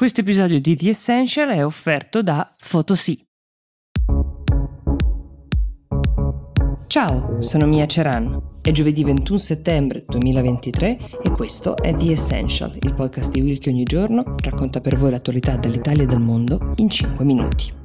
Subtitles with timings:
[0.00, 3.22] Questo episodio di The Essential è offerto da Photosy.
[6.86, 8.40] Ciao, sono Mia Ceran.
[8.62, 13.68] È giovedì 21 settembre 2023 e questo è The Essential, il podcast di Will che
[13.68, 17.79] ogni giorno racconta per voi l'attualità dall'Italia e dal mondo in 5 minuti.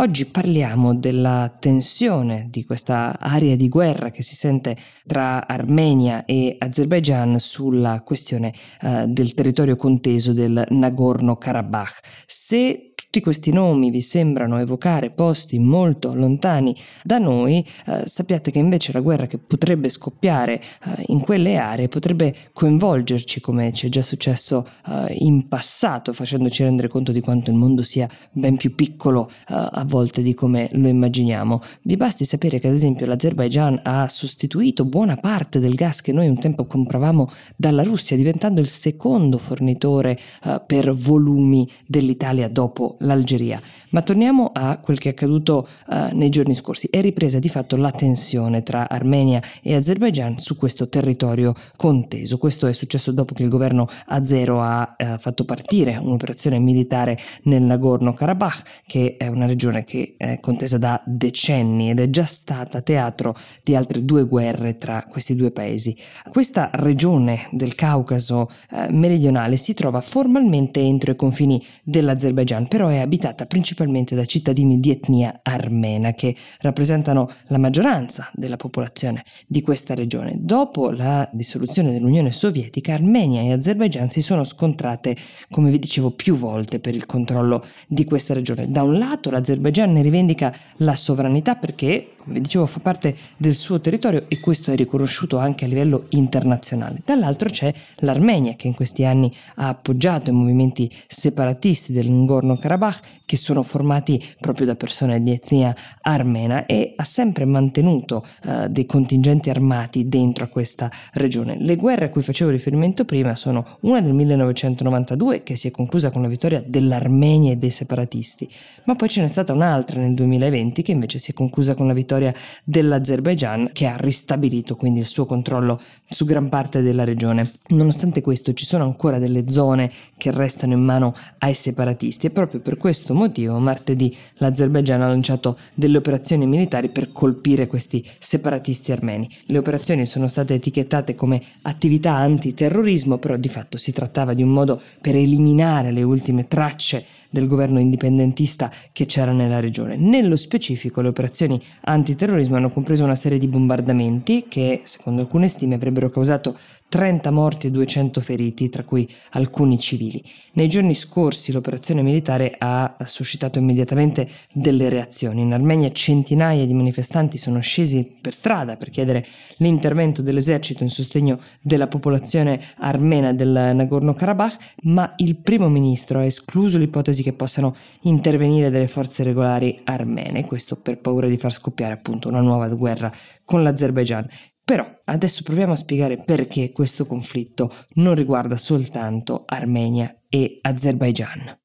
[0.00, 4.74] Oggi parliamo della tensione di questa area di guerra che si sente
[5.06, 8.50] tra Armenia e Azerbaijan sulla questione
[8.80, 11.98] uh, del territorio conteso del Nagorno-Karabakh.
[12.24, 18.60] Se tutti questi nomi vi sembrano evocare posti molto lontani da noi, eh, sappiate che
[18.60, 23.88] invece la guerra che potrebbe scoppiare eh, in quelle aree potrebbe coinvolgerci come ci è
[23.88, 28.76] già successo eh, in passato, facendoci rendere conto di quanto il mondo sia ben più
[28.76, 31.60] piccolo eh, a volte di come lo immaginiamo.
[31.82, 36.28] Vi basti sapere che ad esempio l'Azerbaijan ha sostituito buona parte del gas che noi
[36.28, 43.60] un tempo compravamo dalla Russia, diventando il secondo fornitore eh, per volumi dell'Italia dopo l'Algeria.
[43.90, 46.88] Ma torniamo a quel che è accaduto uh, nei giorni scorsi.
[46.90, 52.38] È ripresa di fatto la tensione tra Armenia e Azerbaijan su questo territorio conteso.
[52.38, 57.62] Questo è successo dopo che il governo azero ha uh, fatto partire un'operazione militare nel
[57.62, 63.34] Nagorno-Karabakh, che è una regione che è contesa da decenni ed è già stata teatro
[63.64, 65.96] di altre due guerre tra questi due paesi.
[66.30, 72.98] Questa regione del Caucaso uh, meridionale si trova formalmente entro i confini dell'Azerbaijan, però è
[72.98, 79.94] abitata principalmente da cittadini di etnia armena che rappresentano la maggioranza della popolazione di questa
[79.94, 80.34] regione.
[80.36, 85.16] Dopo la dissoluzione dell'Unione Sovietica, Armenia e Azerbaijan si sono scontrate,
[85.50, 88.66] come vi dicevo, più volte per il controllo di questa regione.
[88.66, 93.80] Da un lato l'Azerbaijan ne rivendica la sovranità perché come dicevo, fa parte del suo
[93.80, 97.00] territorio e questo è riconosciuto anche a livello internazionale.
[97.04, 103.36] Dall'altro c'è l'Armenia che in questi anni ha appoggiato i movimenti separatisti del Nagorno-Karabakh che
[103.36, 109.50] sono formati proprio da persone di etnia armena e ha sempre mantenuto uh, dei contingenti
[109.50, 111.56] armati dentro a questa regione.
[111.60, 116.10] Le guerre a cui facevo riferimento prima sono una del 1992 che si è conclusa
[116.10, 118.50] con la vittoria dell'Armenia e dei separatisti,
[118.84, 121.92] ma poi ce n'è stata un'altra nel 2020 che invece si è conclusa con la
[121.92, 122.34] vittoria vittoria
[122.64, 127.50] dell'Azerbaijan che ha ristabilito quindi il suo controllo su gran parte della regione.
[127.68, 132.60] Nonostante questo ci sono ancora delle zone che restano in mano ai separatisti e proprio
[132.60, 139.28] per questo motivo martedì l'Azerbaijan ha lanciato delle operazioni militari per colpire questi separatisti armeni.
[139.46, 144.50] Le operazioni sono state etichettate come attività antiterrorismo, però di fatto si trattava di un
[144.50, 149.96] modo per eliminare le ultime tracce del governo indipendentista che c'era nella regione.
[149.96, 155.76] Nello specifico le operazioni antiterrorismo hanno compreso una serie di bombardamenti che, secondo alcune stime,
[155.76, 156.56] avrebbero causato
[156.90, 160.22] 30 morti e 200 feriti, tra cui alcuni civili.
[160.54, 165.42] Nei giorni scorsi l'operazione militare ha suscitato immediatamente delle reazioni.
[165.42, 169.24] In Armenia centinaia di manifestanti sono scesi per strada per chiedere
[169.58, 176.76] l'intervento dell'esercito in sostegno della popolazione armena del Nagorno-Karabakh, ma il primo ministro ha escluso
[176.76, 182.28] l'ipotesi che possano intervenire delle forze regolari armene, questo per paura di far scoppiare appunto
[182.28, 183.12] una nuova guerra
[183.44, 184.26] con l'Azerbaijan.
[184.64, 191.58] Però adesso proviamo a spiegare perché questo conflitto non riguarda soltanto Armenia e Azerbaijan.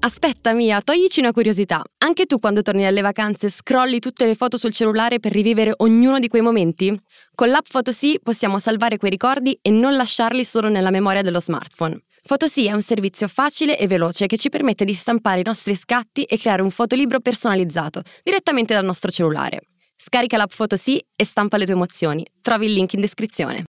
[0.00, 1.82] Aspetta Mia, toglici una curiosità.
[1.98, 6.20] Anche tu quando torni dalle vacanze scrolli tutte le foto sul cellulare per rivivere ognuno
[6.20, 6.96] di quei momenti?
[7.34, 12.00] Con l'app Photosy possiamo salvare quei ricordi e non lasciarli solo nella memoria dello smartphone.
[12.28, 16.24] Photosy è un servizio facile e veloce che ci permette di stampare i nostri scatti
[16.24, 19.62] e creare un fotolibro personalizzato direttamente dal nostro cellulare.
[19.96, 22.26] Scarica l'app Photosy e stampa le tue emozioni.
[22.42, 23.64] Trovi il link in descrizione.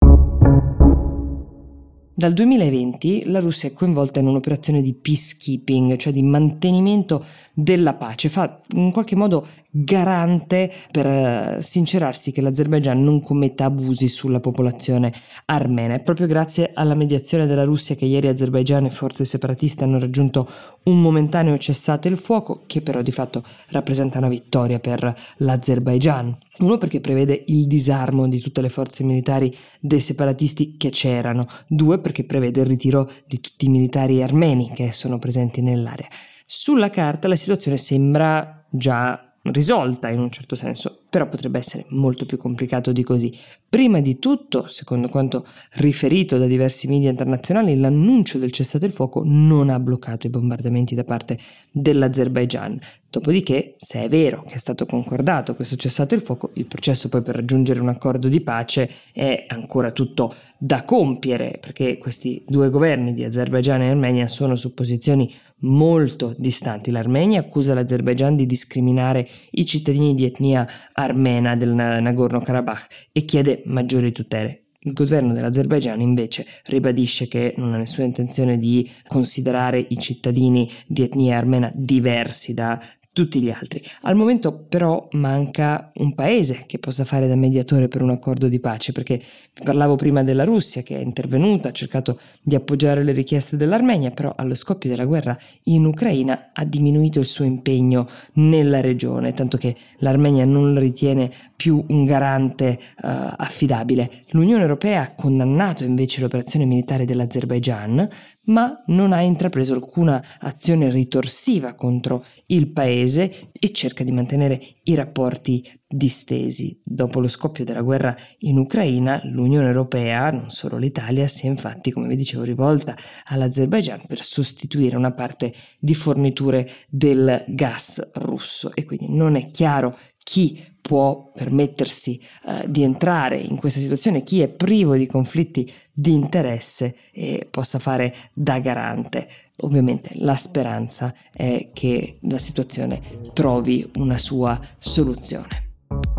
[2.14, 8.28] Dal 2020 la Russia è coinvolta in un'operazione di peacekeeping, cioè di mantenimento della pace,
[8.28, 15.13] fa in qualche modo garante per uh, sincerarsi che l'Azerbaijan non commetta abusi sulla popolazione
[15.45, 15.94] armena.
[15.94, 20.48] È proprio grazie alla mediazione della Russia che ieri Azerbaijan e forze separatiste hanno raggiunto
[20.83, 26.38] un momentaneo cessate il fuoco che però di fatto rappresenta una vittoria per l'Azerbaijan.
[26.60, 32.00] Uno perché prevede il disarmo di tutte le forze militari dei separatisti che c'erano, due
[32.00, 36.07] perché prevede il ritiro di tutti i militari armeni che sono presenti nell'area.
[36.45, 41.03] Sulla carta la situazione sembra già risolta in un certo senso.
[41.09, 43.35] Però potrebbe essere molto più complicato di così.
[43.67, 49.21] Prima di tutto, secondo quanto riferito da diversi media internazionali, l'annuncio del cessate il fuoco
[49.25, 51.38] non ha bloccato i bombardamenti da parte
[51.71, 52.79] dell'Azerbaigian.
[53.11, 57.23] Dopodiché, se è vero che è stato concordato questo cessate il fuoco, il processo poi
[57.23, 63.13] per raggiungere un accordo di pace è ancora tutto da compiere, perché questi due governi
[63.13, 66.91] di Azerbaigian e Armenia sono su posizioni molto distanti.
[66.91, 70.67] L'Armenia accusa l'Azerbaigian di discriminare i cittadini di etnia
[71.00, 74.66] armena del Nagorno-Karabakh e chiede maggiori tutele.
[74.81, 81.04] Il governo dell'Azerbaigian invece ribadisce che non ha nessuna intenzione di considerare i cittadini di
[81.04, 83.83] etnia armena diversi da tutti gli altri.
[84.01, 88.59] Al momento però manca un paese che possa fare da mediatore per un accordo di
[88.59, 93.11] pace, perché vi parlavo prima della Russia che è intervenuta, ha cercato di appoggiare le
[93.11, 98.79] richieste dell'Armenia, però allo scoppio della guerra in Ucraina ha diminuito il suo impegno nella
[98.79, 104.23] regione, tanto che l'Armenia non lo ritiene più un garante uh, affidabile.
[104.29, 108.07] L'Unione Europea ha condannato invece l'operazione militare dell'Azerbaigian,
[108.45, 114.95] ma non ha intrapreso alcuna azione ritorsiva contro il paese e cerca di mantenere i
[114.95, 116.80] rapporti distesi.
[116.83, 121.91] Dopo lo scoppio della guerra in Ucraina, l'Unione Europea, non solo l'Italia, si è infatti,
[121.91, 122.95] come vi dicevo, rivolta
[123.25, 129.97] all'Azerbaigian per sostituire una parte di forniture del gas russo e quindi non è chiaro
[130.18, 136.14] chi può permettersi uh, di entrare in questa situazione, chi è privo di conflitti di
[136.14, 139.28] interesse e possa fare da garante.
[139.62, 143.02] Ovviamente la speranza è che la situazione
[143.34, 145.68] trovi una sua soluzione.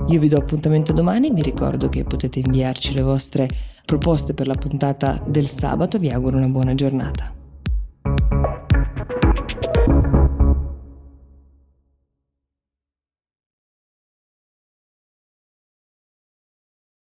[0.09, 3.49] Io vi do appuntamento domani, vi ricordo che potete inviarci le vostre
[3.85, 7.40] proposte per la puntata del sabato, vi auguro una buona giornata.